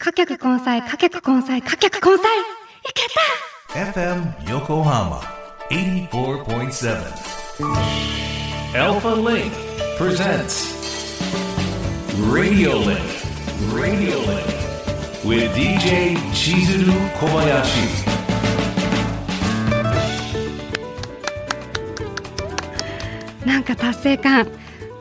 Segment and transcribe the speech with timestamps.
[0.00, 2.42] 貨客混載、貨客混載、貨客混載い
[2.94, 5.18] けた !FM Yokohama
[5.70, 6.96] 84.7
[8.76, 9.50] Alpha Link
[9.98, 10.72] presents
[12.32, 13.02] Radio Link
[13.74, 14.46] Radio Link
[15.24, 18.06] with DJ Chizuru Kobayashi
[23.44, 24.46] なんか達成感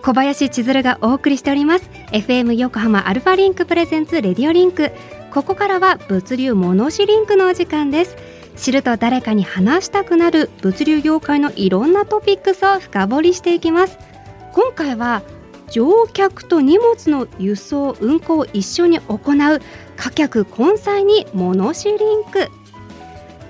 [0.02, 4.92] 小林千鶴がお送りしております FM 横浜 ALFALINK presents RADIO LINK
[5.32, 8.16] ここからは物流モノシリンクのお時間です。
[8.56, 14.00] 知ると誰かに話したくなる物流業界のいろんなトピックスを深掘りしていきます。
[14.54, 15.22] 今回は
[15.70, 19.62] 乗客と荷物の輸送運行を一緒に行う
[19.98, 22.50] 貨客混載にモノシリンク。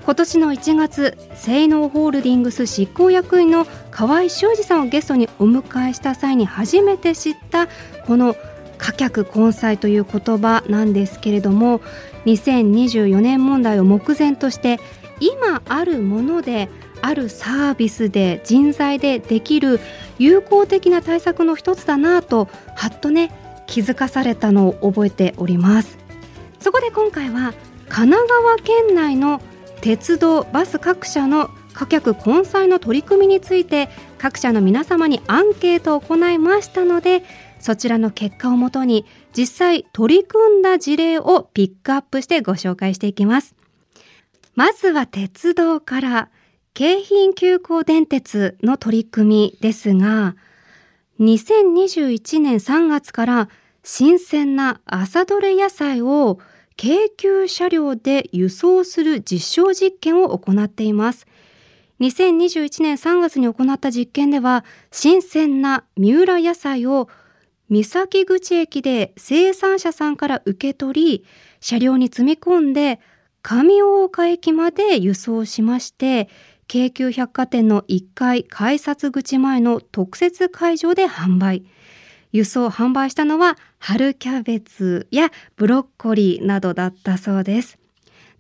[0.04, 7.68] 今年の1月セイノーホールディングス執行役員の河合修二さんをゲストにお迎えした際に初めて知った
[8.06, 8.34] この
[8.78, 11.82] 貨客混載という言葉なんですけれども
[12.26, 14.80] 2024年問題を目前として
[15.20, 16.70] 今あるもので
[17.02, 19.80] あるサービスで人材でできる
[20.18, 23.32] 有効的な対策の一つだなとはっとね
[23.68, 25.98] 気づかされたのを覚えております。
[26.60, 27.54] そこで今回は
[27.90, 29.42] 神奈川県内の
[29.82, 37.24] 鉄道バス各社の貨客混載の取り組みについて各社の皆様にアンケートを行いましたので
[37.60, 39.06] そちらの結果をもとに
[39.36, 43.56] 実際取り組んだ事例をピックアップしてご紹介していきます
[44.56, 46.30] まずは鉄道から
[46.74, 50.36] 京浜急行電鉄の取り組みですが
[51.20, 53.50] 2021年3月から
[53.84, 56.40] 新鮮な朝どれ野菜を
[56.78, 61.26] 京急車両で輸送する実証実験を行っています。
[62.00, 67.10] 2021年3月に行った実験では、新鮮な三浦野菜を
[67.70, 71.26] 三崎口駅で生産者さんから受け取り、
[71.60, 73.00] 車両に積み込んで、
[73.42, 76.30] 上大岡駅まで輸送しまして、
[76.68, 81.64] 京急百貨店の1階改札口前の特設会場で販売。
[82.32, 87.80] 輸送販売したのは春キャベツやブロッコリーなどだったそうです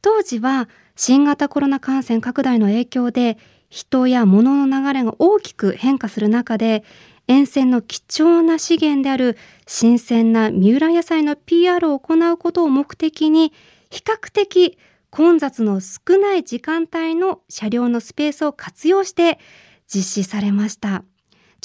[0.01, 3.37] 当時は新型コロナ感染拡大の影響で
[3.69, 6.83] 人や物の流れが大きく変化する中で
[7.27, 13.53] 沿線の貴重な資源である新鮮な三浦野菜の PR を行うことを目的に
[13.89, 14.77] 比較的
[15.09, 19.39] 混雑の少ない時間帯の車両のスペースを活用して
[19.87, 21.03] 実施されました。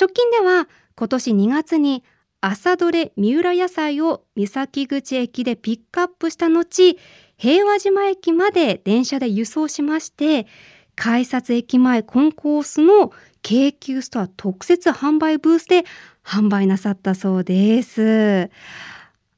[0.00, 2.04] 直近では今年2月に
[2.40, 6.98] 朝どれ三浦野菜を三崎口駅でピックアップした後、
[7.36, 10.48] 平和島駅まで電車で輸送しまして、
[10.96, 13.12] 改札駅前コンコースの
[13.42, 15.84] 京急ストア特設販売ブースで
[16.24, 18.50] 販売なさったそうです。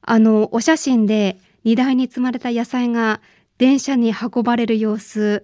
[0.01, 3.21] あの、お写真で荷台に積まれた野菜が
[3.57, 5.43] 電車に運ばれる様子、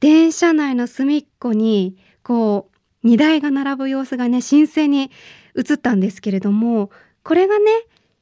[0.00, 5.10] 電車内の隅っこにこう荷台が並ぶ様子がね、新鮮に
[5.56, 6.90] 映ったんですけれども、
[7.22, 7.70] これがね、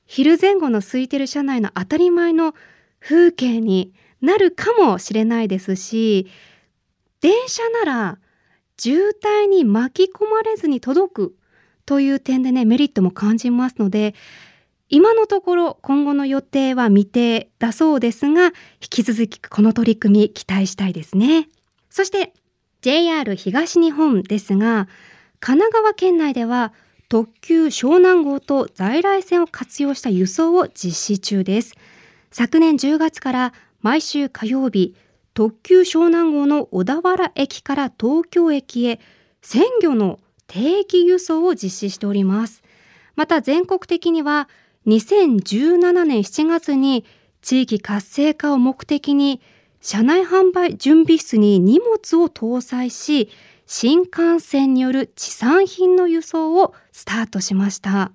[0.06, 2.54] 昼前後の空いてる車内の当たり前の
[3.00, 6.26] 風景になるかもしれないですし、
[7.20, 8.18] 電車なら
[8.78, 11.36] 渋滞に巻き込まれずに届く
[11.86, 14.14] という点でね、メリットも感じますので、
[14.88, 18.52] 今のところ今後の予定は未定だそうですが、引
[18.90, 21.48] き続きこの取り組み期待したいですね。
[21.88, 22.34] そして
[22.82, 24.88] JR 東日本ですが、
[25.40, 26.72] 神奈川県内では
[27.08, 31.74] 特急湘南号と在来線を活用した輸送を実施中です。
[32.30, 34.94] 昨年10月から毎週火曜日、
[35.34, 39.00] 特急湘南号の小田原駅から東京駅へ
[39.40, 42.62] 鮮魚の定期輸送を実施しております。
[43.16, 44.48] また全国的には
[44.86, 47.04] 2017年7月に
[47.40, 49.40] 地域活性化を目的に
[49.80, 53.28] 車内販売準備室に荷物を搭載し
[53.66, 58.12] 新幹線による地産品の輸送をスタートしました。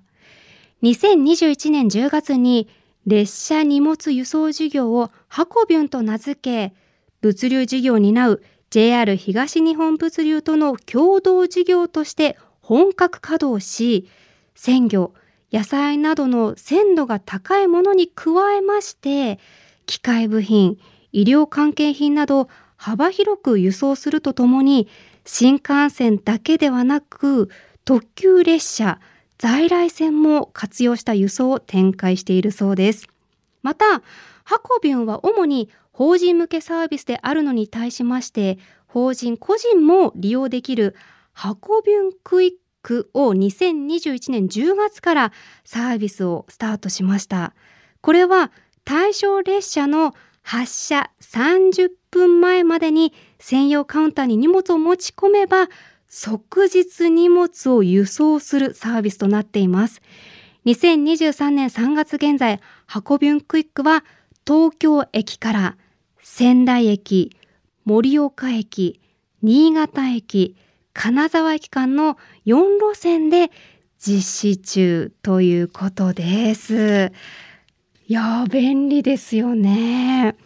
[0.82, 2.68] 2021年10月に
[3.06, 6.74] 列車荷物輸送事業をハコビュンと名付け、
[7.20, 14.08] 物流事業を担う JR 東日本物流との共同事業として本格稼働し、
[14.54, 15.14] 鮮魚、
[15.52, 19.38] 野菜などの鮮度が高いものに加えまして、
[19.86, 20.78] 機械部品、
[21.12, 24.88] 医療関係品など幅広く輸送するとともに、
[25.24, 27.48] 新幹線だけではなく
[27.84, 29.00] 特急列車、
[29.38, 33.08] 在来線も活用した輸送を展開しているそうです。
[33.62, 34.02] また、
[34.44, 40.94] ハコビンは主に法人向けサービスであるのに対しまして、法人個人も利用できる
[41.32, 42.52] ハコビュンクイッ
[42.82, 45.32] クを2021年10月から
[45.64, 47.52] サービスをスタートしました。
[48.00, 48.52] これは
[48.84, 55.66] 対象列車の発車30分前までに専用カウンターに荷物を持ち込めば
[56.06, 60.00] 即日荷物を輸送するサービスとなっています。
[60.64, 64.04] 2023年3月現在、箱ビュンクイックは
[64.46, 65.76] 東京駅から
[66.30, 67.36] 仙台駅、
[67.84, 69.00] 盛岡駅、
[69.42, 70.56] 新潟駅、
[70.92, 72.16] 金沢駅間の
[72.46, 73.50] 4路線で
[73.98, 77.10] 実施中ということです。
[78.06, 80.36] いや、便利ですよね。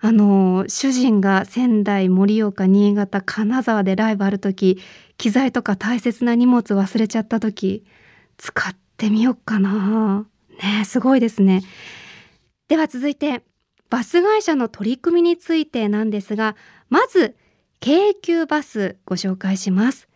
[0.00, 4.80] あの、主人が仙台、盛岡、新潟、金沢でライブあるとき、
[5.16, 7.86] 機材とか大切な荷物忘れちゃったとき、
[8.36, 10.26] 使ってみようかな。
[10.62, 11.62] ねすごいですね。
[12.68, 13.44] では続いて、
[13.90, 16.56] バス会社の取り組みについてなんですが、
[16.88, 17.36] まず、
[17.80, 20.08] 京急バスご紹介します。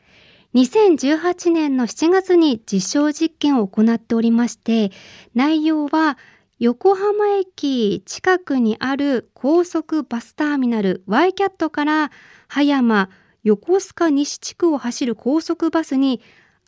[0.55, 4.93] 2018年の7月に実証実験を行っておりまして、
[5.35, 6.17] 内容は
[6.61, 12.12] 横浜駅近くにある高速バスターミナル Y キャットから
[12.47, 13.11] 葉山
[13.43, 16.21] 横須賀西地区を走る高速バスに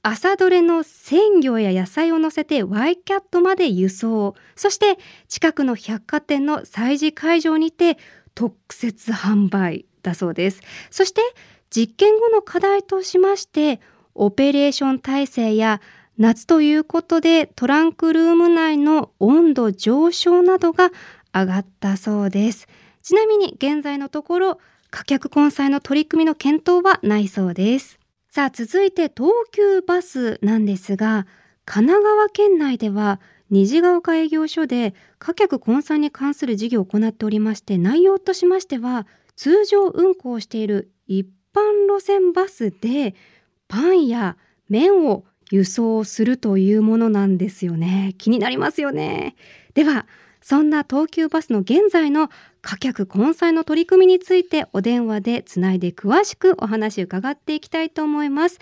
[0.09, 4.37] 朝どれの鮮魚や野菜を乗せて Y キャットまで輸送。
[4.55, 7.99] そして近くの百貨店の催事会場にて
[8.37, 10.61] 特設販売だそうです。
[10.93, 11.23] そして
[11.71, 13.81] 実験後の課題としまして
[14.15, 15.81] オペレーション体制や
[16.19, 20.93] 夏ということでトランクルーム内の温度上昇などが
[21.35, 22.69] 上がったそうです。
[23.03, 27.99] ちなみに現在のところ貨客混載の取り組みの検討はないそうです。
[28.37, 31.27] さあ続いて東急バスなんですが
[31.65, 33.19] 神奈川県内では
[33.49, 39.07] 虹ヶ丘営業所で貨客混載に関する事業を行っておりまして内容としましては
[39.37, 43.15] 通常運行している一般路線バスで
[43.69, 44.37] パンや
[44.69, 48.15] 麺を輸送するというものなんですよね。
[48.19, 49.35] 気になりますよね。
[49.73, 50.07] では、
[50.43, 52.29] そんな東急バスの現在の
[52.67, 58.59] 貨客混載の取り組みについてお電話でつないで詳しくお話伺っていきたいと思います。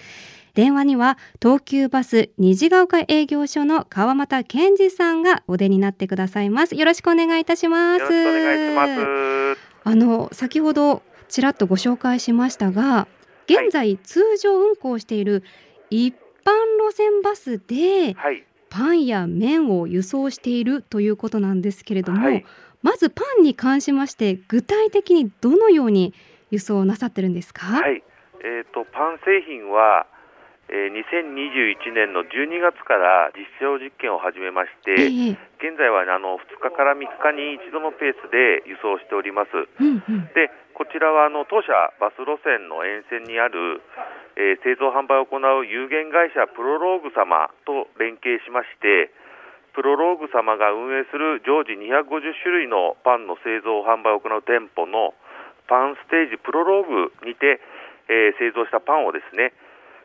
[0.53, 6.75] 電話には東急バス虹ヶ丘営業所の川又健二さんがお出になってくださいます。
[6.75, 8.03] よろしくお願いいたします。
[8.03, 9.59] よろしくお願いします。
[9.85, 13.09] あの先ほどちらっとご紹介しましたが、
[13.47, 15.45] 現在通常運行している
[15.89, 16.15] 一
[16.45, 18.45] 般路線バスではい。
[18.69, 22.45] パンや麺を輸送しているということなんですけれども、はい
[22.85, 26.13] まずパンに関しまして具体的にどのように
[26.53, 28.05] 輸送なさってるんですか、はい。
[28.45, 30.05] えっ、とパン製品は、
[30.69, 39.57] えー2021年の12月から実証実験を始めまして、ええ現在はあの2日から3日に一度のペースで輸送しております。
[39.57, 43.81] うんうんで、こちらはあの当社バス路線の沿線にある、
[44.37, 49.09] えー製造販売を行う有限会社プロローグ様と連携しまして、
[49.75, 52.07] プロローグ様が運営する常時250
[52.47, 55.19] 種類のパンの製造販売を行う店舗の
[55.67, 57.59] パンステージプロローグにて、
[58.07, 59.51] えー製造したパンをですね、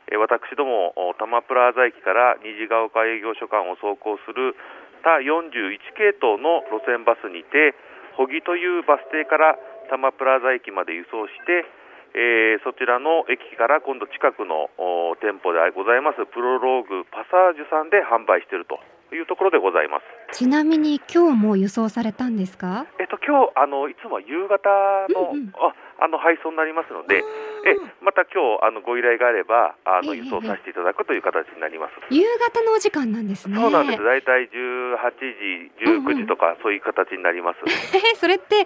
[0.10, 4.58] え私ども多摩プラザ駅から虹ヶ丘営業所間を走行する
[5.06, 7.78] 他41系統の路線バスにて
[8.18, 9.54] 保木というバス停から
[9.94, 11.70] 多摩プラザ駅まで輸送して、
[12.18, 14.74] えーそちらの駅から今度近くの
[15.22, 18.82] 店舗でございますプロローグパサージュさんで販売していると。
[19.16, 20.38] いうところでございます。
[20.38, 22.86] ちなみに今日も輸送されたんですか？
[23.00, 24.70] えっと今日あのいつもは夕方
[25.10, 31.94] の、うんうんああの配送になりますので、えまた今日あのご依頼があればあのええ輸送させていただくという形になります。
[32.10, 34.02] 夕方のお時間なんですねそうなんです。
[34.02, 37.60] だいたい18時、19時とか、そういう形になります。
[37.98, 38.64] え それって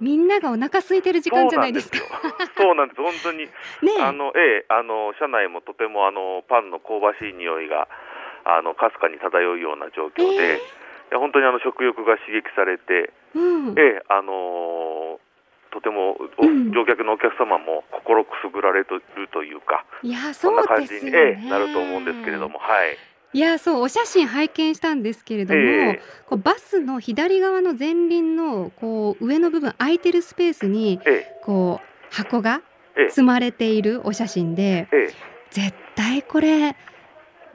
[0.00, 1.98] みんながお腹空いてる時間じゃないですか？
[2.58, 3.00] そうなんです。
[3.00, 3.52] 本当に、 ね
[4.00, 7.86] えあの、ええ、あの、車内もとても、あの、パンの香ばしい匂いが、
[8.44, 10.82] あの、かすかに漂うような状況で、ええ
[11.12, 13.78] いや本当にあの、食欲が刺激されて、うん。
[13.78, 15.20] ええ、あの
[15.70, 16.70] とてもおうん。
[16.72, 18.86] 乗客のお客様も心くすぐられる
[19.32, 22.98] というか、いやそんなそう感じに、なると思うんですけれども、はい。
[23.34, 26.00] いやそうお写真拝見したんですけれども、ええ。
[26.26, 32.60] こうバスの左側の前輪のこう上の部分空いてるスペースにえこう箱が
[32.96, 33.08] ええ。
[33.08, 35.14] 積まれているお写真でえ、ええ、
[35.50, 36.76] 絶対これ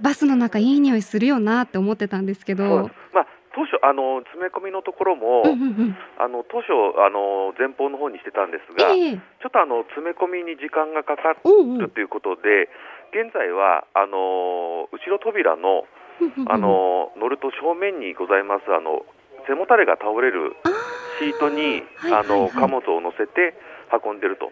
[0.01, 2.89] バスの中いい匂いするよなって思ってたんですけど。
[3.13, 5.97] まあ、当初あの、詰め込みのところも、うんうんうん。
[6.19, 9.15] あの当初あの、前方の方にしてたんですが、ええ。
[9.15, 12.69] ちょっとあの詰め込みに時間がかかるということで、
[13.11, 15.87] 現在はあの後ろ扉の
[16.19, 19.05] うんうんうんあの乗ると正面にございますあの
[19.47, 20.69] 背もたれが倒れるあ
[21.19, 23.53] シートにはいはいあのはい貨物を乗せて
[24.03, 24.51] 運んでると、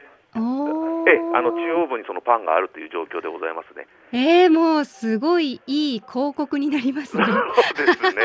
[1.07, 3.87] ええあの中央部にそのパンがあるという状況でございますね。
[4.11, 7.25] えー、もうすごいいい広告になりますね。
[7.25, 8.21] そうですね。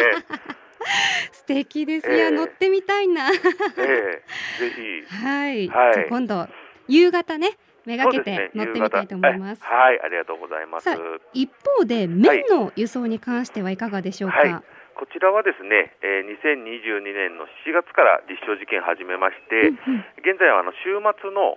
[1.33, 2.09] 素敵です。
[2.11, 3.31] いええや乗ってみたいな。
[3.31, 4.23] ええ
[4.59, 5.69] ぜひはい。
[5.69, 6.47] はい今度
[6.89, 7.57] 夕方ね
[7.87, 9.63] めがけて乗ってみたいと思います。
[9.63, 10.97] 夕方えはいありがとうございますさ
[11.33, 14.39] 一方で麺の輸送に関してはいかがでしょうか？
[14.39, 14.55] はい
[15.01, 21.57] こちらはですね、えー2022年の7月から実証実験始めまして、うんうん現在はあの週末の、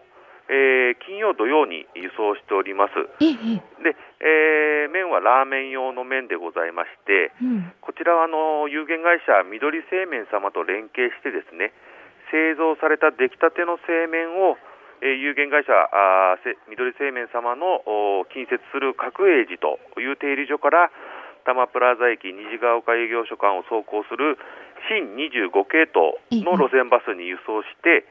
[0.53, 2.93] えー金曜土曜に輸送しております。
[3.81, 7.73] で、えー麺はラーメン用の麺でございましてうん。
[7.81, 11.73] こちらはあの有限会社緑製麺様と連携してですね
[12.29, 14.57] 製造された出来たての製麺を、
[15.01, 16.37] えー有限会社あ
[16.69, 17.81] 緑製麺様の
[18.21, 20.91] お近接する角栄寺という停留所から
[21.43, 24.37] 多摩プラザ駅虹ヶ丘営業所間を走行する
[24.87, 28.05] 新25系統の路線バスに輸送して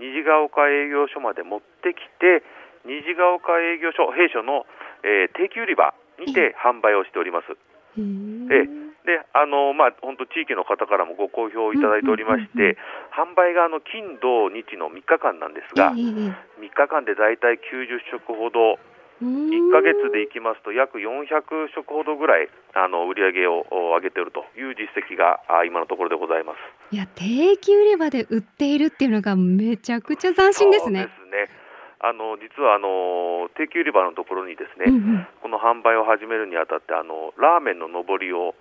[0.00, 2.42] 虹ヶ丘営業所まで持ってきて
[2.86, 4.66] 虹ヶ丘営業所弊所の、
[5.02, 7.52] えー定期売り場にて販売をしております。
[7.52, 8.66] へえ
[9.08, 12.76] であのまあ本当地域の方からもご好評いただいておりまして、
[13.14, 16.60] 販売があの金土日の3日間なんですが、ええええ。
[16.60, 21.26] 3日間でだいたい90食ほどうん1ヶ月でいきますと約400
[21.74, 26.94] 食ほどぐらいあの売り上げをお上げているという実績があ今のところでございます。
[26.94, 31.10] いや定期売り場で売っているっていうのがめちゃくちゃ斬新ですね。
[31.10, 31.68] そうですね
[32.00, 38.54] あの実はあの定期売り場のところにですね、うんうんこの販売を始めるにあたってあのラーメンの上りを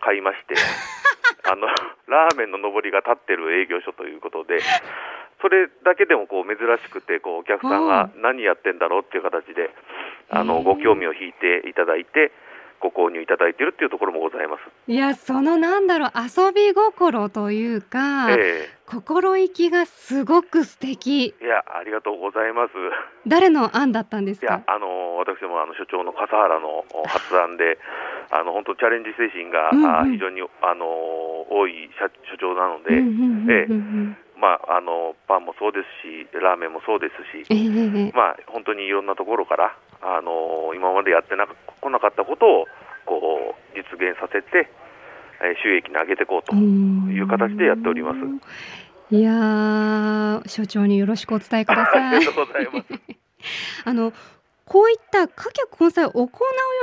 [0.00, 0.54] 買いまして
[1.44, 1.66] あの
[2.08, 4.60] ラーメンの上りが立ってる営業所ということで
[5.42, 9.70] それだけでもこう珍しくてこうお客さんが何やってんだろうっていう形で
[10.30, 12.32] あのご興味を引いていただいて
[12.80, 14.60] ご購入いただいているっていうところもございます。
[14.90, 21.32] いやそのなんだろう遊び心というか、え心意気がすごく素敵。
[21.40, 22.72] えいやありがとうございます。
[23.24, 24.46] 誰の案だったんですか？
[24.46, 27.78] いやあの私もあの所長の笠原のお発案で
[28.34, 29.86] あの本当チャレンジ精神が、うんうん。
[30.00, 30.84] あ非常にあの
[31.54, 32.98] 多い社所長なので、
[34.42, 42.66] まああのパンもそうですしラーメンもそうですし、えまあ本当にいろんなところからあの今までやってなこなかったことを
[43.06, 44.68] こう実現させて、
[45.40, 48.18] えー収益に上げていこうという形でやっております。
[49.14, 52.20] いやー所長によろしくお伝えくだあさい。
[52.20, 52.86] りがとうございます。
[53.84, 54.12] あの
[54.64, 56.28] こういった貨客混載を行うよ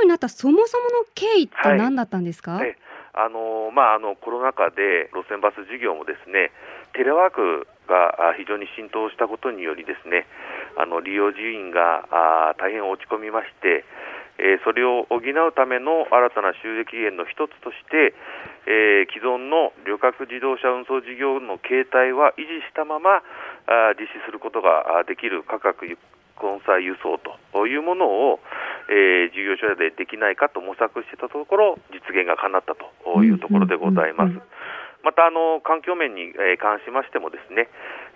[0.02, 1.78] うになったそもそもの経緯ってはい。
[1.78, 2.76] 何だったんですか、え
[3.20, 6.50] あのまあ、あのコロナ禍で路線バス事業もですね
[6.96, 10.26] テレワークが非常に浸透したことによりですね
[10.80, 13.84] あの利用人員が大変落ち込みまして、
[14.38, 18.16] えーそれを補うための新たな収益源の一つとして、
[18.64, 25.98] えー既存の旅客自動車運送事業の形態は維持したままあ実施することができる価格
[26.40, 27.20] 混載輸送
[27.52, 28.40] というものを、
[28.90, 34.34] えー事業所でできないかと模索してたところ実現が叶ったというところでございます。
[35.02, 37.68] またあの環境面に、えー関しましてもですね、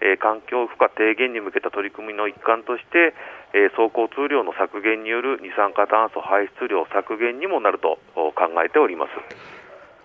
[0.03, 3.15] えー環境負荷低減に向けた取り組みの一環として、
[3.55, 9.11] えー走行通量の削減による二酸化炭素排出量削減にもなるとお考えております。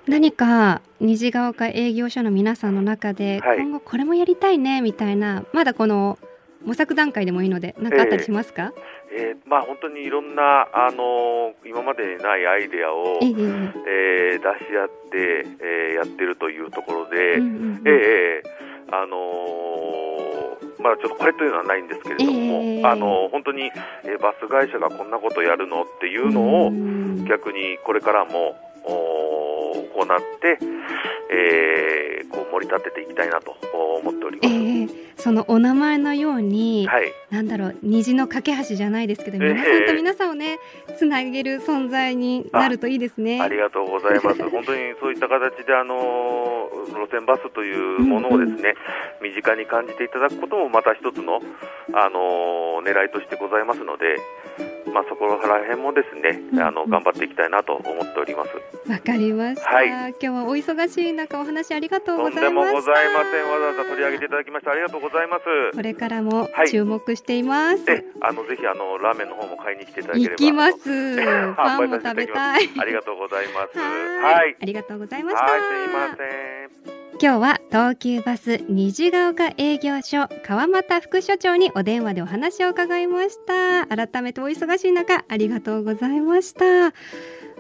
[0.08, 6.18] 何か虹ヶ丘営業所の皆さんの中で、はい今後これもやりたいねみたいなまだこの
[6.64, 8.99] 模索段階でもいいので何かあったりしますか、えー
[9.46, 17.38] まあ本当にいろんなあのー今までにないアイデアを、えええー出し合って、えーやってるというところで、
[17.86, 18.44] ええ
[18.92, 22.86] あのーまあちょっとこれというのはないんですけれども、ええ。
[22.86, 23.64] あのー本当に、
[24.06, 30.58] えーバス会社がこんなことやるのっていうのを、うん逆にこれからも行って、
[31.32, 34.54] えー盛り立てていきたいなと思っております。
[34.54, 40.60] ええそのお名前のように、はい、なんだろう虹の架け橋じゃないですけど、ええ皆さんと皆さんをね
[40.98, 43.40] つなげる存在になるといいですね。
[43.44, 44.42] ありがとうございます。
[44.50, 48.76] 本当にそういった形で、あのー路線バスというものをですね、
[49.22, 51.42] 身近に感じていただくこともまた一つの、
[51.94, 54.18] あのー狙いとしてございますので、
[54.94, 58.50] まあ、そこら辺もですね、うんあの頑張っていきたいなと思っております。
[58.90, 63.50] わかりました、はい今日はお忙しい中お話ありがとうとごんでもございません。
[63.50, 65.76] わざわざ取り上げていただきましてありがとうございます。
[65.76, 67.86] これからもはい注目しています。
[67.86, 70.32] で、あのぜひあのラーメンの方も買いに来ていただければ。
[70.32, 70.78] 行きます。
[71.56, 72.70] パンも食べたい。
[72.78, 73.78] ありがとうございます。
[73.78, 73.86] は
[74.34, 74.56] はいい。
[74.62, 75.44] ありがとうございました。
[75.44, 77.00] はい、すいません。
[77.22, 86.94] 今日は東急バス虹ヶ丘営業所川又副所長にお電話でお話を伺いました改めてお忙しい中ありがとうございました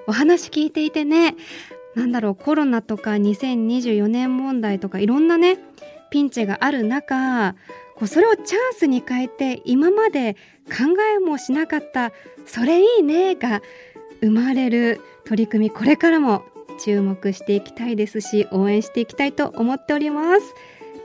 [0.07, 1.35] お話聞いていてね
[1.95, 5.57] なんだろうコロナとか2024年問題とかいろんなね
[6.11, 7.53] ピンチがある中
[7.95, 12.11] こうそれをチャンスに変えて今まで考えもしなかった
[12.45, 13.61] それいいねが
[14.21, 16.43] 生まれる取り組みこれからも
[16.79, 20.55] 注目していきたいですし応援していきたいと思っております。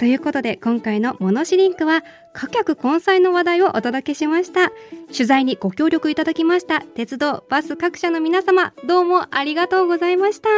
[0.05, 4.71] ということで今回のモノシリンクは貨客混載の話題をお届けしました。
[5.11, 10.49] 取材にご協力いただきました鉄道バス各社の皆様どうもありがとうございました。